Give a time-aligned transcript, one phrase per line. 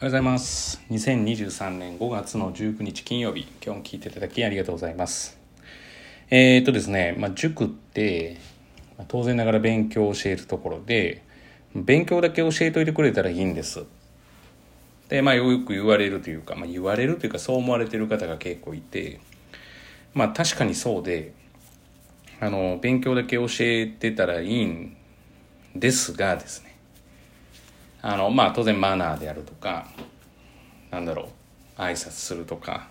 [0.00, 0.80] おはようございます。
[0.90, 5.36] 2023年5月の19日金曜日、今日も聞いていただきありがとうございます。
[6.30, 8.36] えー、っとですね、まあ、塾って、
[9.08, 11.24] 当然ながら勉強を教えるところで、
[11.74, 13.86] 勉強だけ教えといてくれたらいいんです。
[15.08, 19.18] で、まあ、よく言われるというか、まあ、言われるというか、そう思われてる方が結構いて、
[20.14, 21.32] まあ、確かにそうで、
[22.38, 24.96] あの、勉強だけ教えてたらいいん
[25.74, 26.67] ですがですね、
[28.00, 29.88] あのまあ当然マナーであるとか
[30.90, 31.28] なんだろ
[31.76, 32.88] う挨拶するとか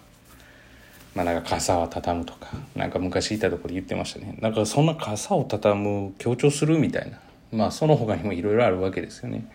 [1.16, 4.38] まあなんか傘は畳むとかなんか昔いたところで言ってましたね。
[4.40, 7.20] なんかそんな傘を畳む強調するみたいな
[7.52, 9.50] まあその他にもいろいろあるわけですよね。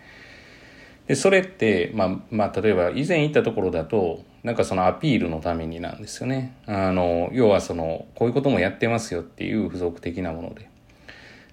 [1.07, 6.55] でそれってまあまあ例えば以前行ったところだとなんかそのアピールのためになんですよね。
[6.65, 10.69] あの要はそのこういうこともやってますよっていう付属的なもので。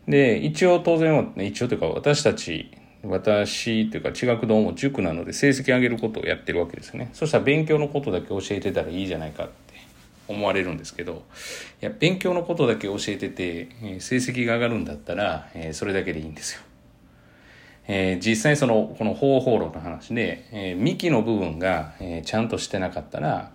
[0.08, 2.70] で一応当然一応というか私たち
[3.02, 7.10] 私というか地学堂も塾なので成績上げることをやってるわけですよね。
[7.14, 9.74] そしたら勉強のことだけ教えてたらいいじゃないかって
[10.28, 11.24] 思われるんですけど
[11.82, 16.60] いや勉強のことだけ教えててえ成績が上がるんだったらえそれだけでいいんですよ。
[17.88, 23.52] えー実際そのこの方法論の話で、えー幹の部分が、えーちゃんとしてなかったら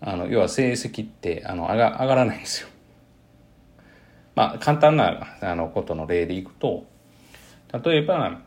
[0.00, 2.68] あの要は成績ってあの上が上がらないんですよ。
[4.34, 6.86] まあ簡単なあのことの例でいくと
[7.72, 8.40] 例えば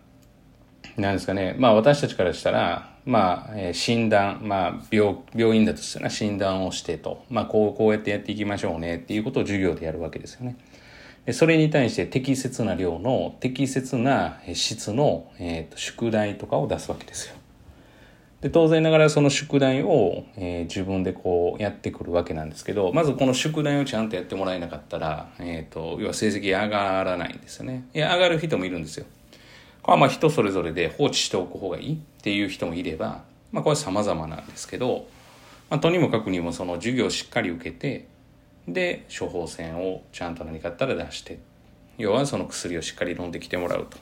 [0.98, 10.58] なんですかねまあ私たちからしたらまあ、えー診断、まあ病、病院だとしたら診断をしてと、まあこう、こうやってやっていきましょうねっていうことを授業でやるわけですよね。
[11.26, 17.36] でそれに対して適切な量の適切な質の、えーと宿題とかを出すわけですよ。
[18.42, 27.88] で当然ながらその宿題を、えー自分でこうやってくるわけなんですけどまずこの宿題をちゃんとやってもらえなかったら、えー、と要は成績上がらないんですよね。
[27.94, 29.06] いや上がる人もいるんですよ。
[29.84, 35.08] これはまあ人それぞれで放置しておく方がいいっていう人もいれば、まあ、これは様々なんですけど、
[35.70, 38.08] まあ、とにもかくにもその授業をしっかり受けて
[38.68, 41.40] で処方箋をちゃんと何かあったら出して
[41.98, 43.98] 要はその薬をしっかり飲んできてもらうと。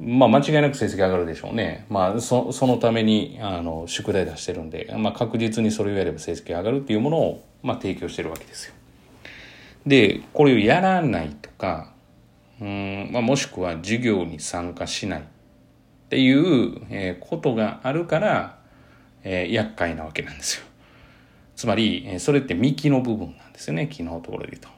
[0.00, 1.86] まあ間違いなく成績上がるでしょうね。
[1.88, 8.74] まあそそのためにあの宿題出してるんで、まあ確実にそれをやれば成績上がるっていうものをまあ提供してるわけですよ。
[9.86, 11.92] で、これをやらないとか、
[12.60, 15.24] うんまあ、もしくは授業に参加しないっ
[16.10, 18.58] ていう、えーことがあるから、
[19.24, 20.64] えー厄介なわけなんですよ。
[21.56, 24.68] つまり、えーそれって幹の部分なんですよね、木のところで言うと。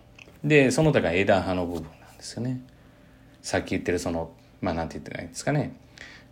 [0.45, 2.61] で、その他が枝葉の部分なんですよね。
[3.43, 4.31] さっき言ってるその、
[4.61, 5.75] まあなんて言ってないんですかね。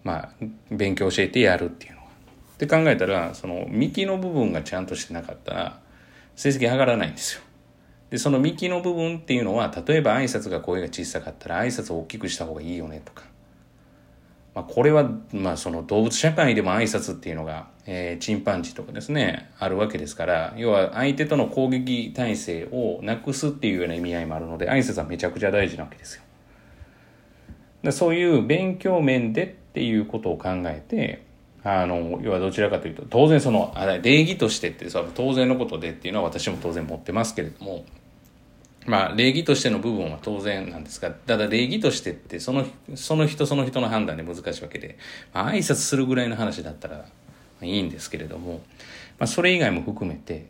[0.04, 0.30] まあ、
[0.70, 2.06] 勉強教えてやるっていうのは。
[2.06, 5.80] って考えたら、その幹の部分がちゃんとしてなかったら、
[6.36, 7.42] 成績上がらないんですよ。
[8.10, 13.24] で、その幹の部分っていうのは、例えば挨拶が声が小さかったら挨拶を大きくした方がいいよねとか。
[14.54, 26.22] まあ、これは、まあ、その動物社会でも挨拶っていうのが、えーチンパンジーとかですね、あるわけですから、要は相手との攻撃体制をなくすっていうような意味合いもあるので、挨拶はめちゃくちゃ大事なわけですよ。
[27.88, 31.22] でそういう勉強面でっていうことを考えて、
[31.64, 37.86] あの、要はどちらかというと、当然その、あ礼儀としてって、その当然のことでっていうのは私も当然持ってますけれども、
[38.84, 44.98] まあ、礼儀としての部分は当然なんですが、ただ礼儀としてって、その、その人その人の判断で難しいわけで、
[45.32, 47.06] まあ、挨拶するぐらいの話だったら
[47.62, 48.60] いいんですけれども、
[49.18, 50.46] まあ、それ以外も含めて、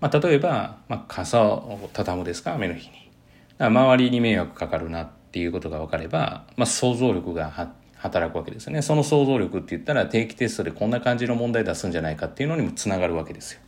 [0.00, 3.10] まあ、例えば、まあ、傘を畳むですか、雨の日に。
[3.58, 7.52] 周りに迷惑かかるなっていうことが分かれば、まあ、想像力が
[7.98, 8.80] 働くわけですね。
[8.80, 13.60] その想像力って言ったら定期テストでこんな感じの問題出すんじゃないかっていうのにもつながるわけですよ。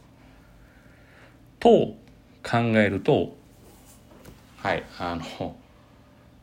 [1.61, 1.95] と
[2.43, 3.37] 考えると、
[4.57, 5.57] はい、あの、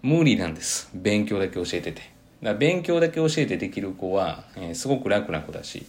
[0.03, 0.91] 無理なんです。
[0.94, 2.03] 勉強だけ教えてて。
[2.44, 5.88] だ勉強だけ教えてできる子は、えーすごく楽な子だし、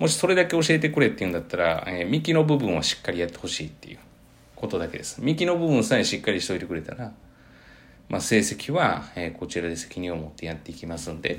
[0.00, 3.98] もしそれだけ教えてくれって言うんだったら、えー幹の部分はしっかりやってほしいっていう
[4.56, 5.22] ことだけです。
[5.22, 7.12] 幹の部分さえしっかりしといてくれたら、
[8.08, 11.38] まあ、成績は、えこちらで責任を持ってやっていきますんでっ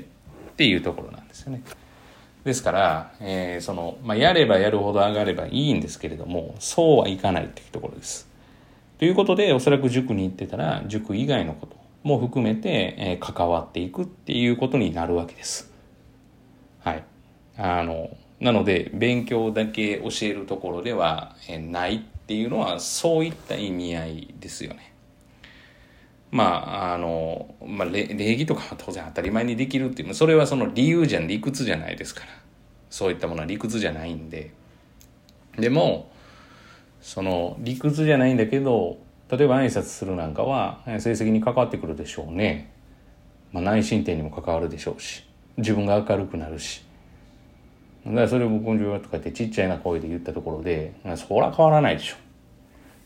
[0.56, 1.62] ていうところなんですよね。
[2.44, 8.28] ですから、えーその、まあ、やればやるほど上がればいいんですけれども、そうはいかないっていうところです。
[8.98, 15.72] ということで、おそらく塾に行ってたら、塾以外のことも含めて、えー関わっていくっていうことになるわけです。
[16.80, 17.04] はい。
[17.56, 18.10] あの、
[18.40, 24.92] なので、勉強だけ教えるところでは、えーないっていうのは、そういった意味合いですよね。
[26.30, 32.26] まあ、あの、まあ、礼儀とかは当然当たり前にできるっていう、それはその理由じゃん、理屈じゃないですから。
[32.90, 34.50] そういったものは理屈じゃないんで。
[35.58, 36.10] でも、
[37.00, 38.98] その理屈じゃないんだけど、
[39.30, 42.70] 例えば挨拶するなんかは成績に関わってくるでしょうね。
[43.52, 45.24] まあ、内申点にも関わるでしょうし、
[45.56, 46.84] 自分が明るくなるし、
[48.06, 52.16] だからそれを僕のとかってちっちゃいな声で言ったところで、そら変わらないでしょ。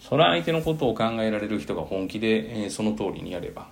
[0.02, 3.68] そら相手のことを考えられる人が本気で、えー、その通りにやれば、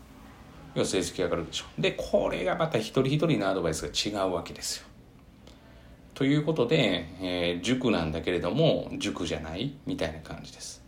[0.77, 1.65] 要は成績上がるでしょ。
[1.77, 4.87] で、これがまた一人一人のアドバイスが違うわけですよ。
[6.15, 9.75] ということで、えー、塾なんだけれども、塾じゃない？
[9.87, 10.85] みたいな感じです。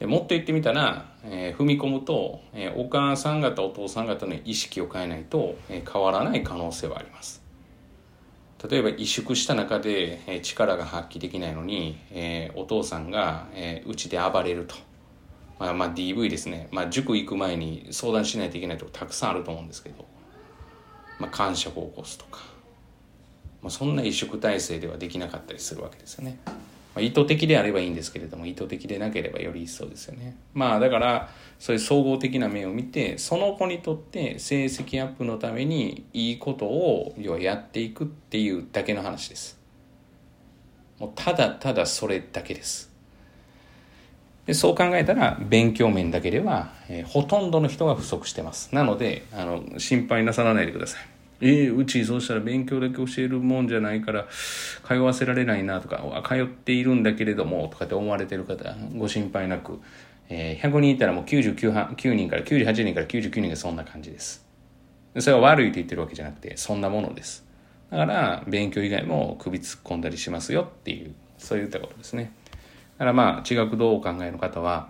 [0.00, 7.42] でもっと言ってみたら、えー、踏み込むと、えー、お母さん方お父さん方の意識を変えないと、え、変わらない可能性はあります
[8.68, 13.46] 例えば萎縮した中で、え、力が発揮できないのに、え、お父さんが
[13.86, 14.74] うち、で暴れると、
[15.58, 20.04] まあ、まあ DV ですね、まあ、塾行く前に相談しないといけないとこたくさんあると思うんですけど、
[21.18, 22.40] まあ、感触を起こすとか、
[23.62, 26.38] まあ、そんな萎縮体制ではできなかったりするわけですよね。
[26.96, 30.34] まあ、意図的であればいいんですけれども意図的でなければより一層ですよね。
[30.54, 31.28] まあだから
[31.58, 39.60] そういう総合的な面を見てその子にとって成績アップのためにいいことを要はやっていくっていうだけの話です。
[40.98, 42.90] もうただただそれだけです。
[44.46, 48.74] でそう考えたら勉強面だけでは、えー、ほとんどの人が不足してます。
[48.74, 51.15] なのであの心配なさらないでください。
[51.40, 54.26] えー、うちそうしたら勉強だけ教えるもんじゃないから
[54.86, 59.80] 通わせられないなとか通っているんだけれどもとかって思われてる方ご心配なく、
[60.28, 64.46] えー、100人いたらもう99 9人から98人から99人がそんな感じです。
[65.18, 67.44] それは悪いと言ってるわけじゃなくてそんなものです。
[67.90, 72.32] だから勉強以外も首突っ込んだりしますよっていうそういったことですね。
[72.98, 74.88] だからまあ地学どうお考えの方は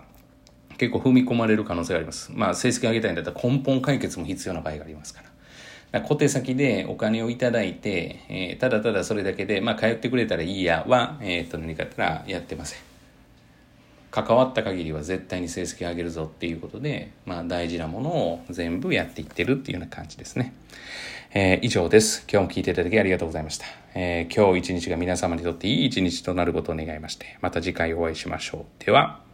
[0.77, 2.31] 結構踏み込まれる可能性があります。
[2.33, 5.29] まあ成績上げたいんだったら根本解決も必要な場合がありますから。
[6.01, 12.79] 小手先でお金をいただいて、えー、ただただそれだけで、まあ、通ってくれたらいいやは、えー、と何かったらやってません。
[14.09, 20.53] 関わった限りは絶対に成績上げるぞっていうことで、まあ、大事なものを全部やっていってるっていうような感じですね。
[21.33, 22.25] えー、以上です。
[22.31, 23.65] 今日も聞いていただきありがとうございました。
[23.93, 28.85] えー、今日一日が皆様にとっていい一日となることを願いまして、また次回お会いしましょう。
[28.85, 29.26] では。